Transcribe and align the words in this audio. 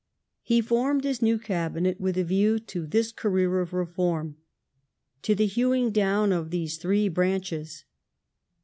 He 0.41 0.61
formed 0.61 1.03
his 1.03 1.21
new 1.21 1.37
Cabinet 1.37 2.01
with 2.01 2.17
a 2.17 2.23
view 2.23 2.57
to 2.57 2.87
this 2.87 3.11
career 3.11 3.59
of 3.61 3.71
reform— 3.71 4.35
to 5.21 5.35
the 5.35 5.45
hew 5.45 5.75
ing 5.75 5.91
down 5.91 6.31
of 6.31 6.49
these 6.49 6.79
three 6.79 7.07
branches. 7.07 7.83